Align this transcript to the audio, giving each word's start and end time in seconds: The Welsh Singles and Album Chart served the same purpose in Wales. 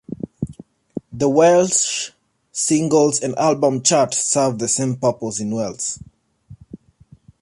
The 1.13 1.29
Welsh 1.29 2.09
Singles 2.51 3.19
and 3.21 3.37
Album 3.37 3.83
Chart 3.83 4.11
served 4.15 4.57
the 4.57 4.67
same 4.67 4.95
purpose 4.95 5.39
in 5.39 5.51
Wales. 5.51 5.99